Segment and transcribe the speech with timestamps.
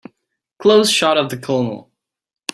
[0.59, 1.91] Close shot of the COLONEL.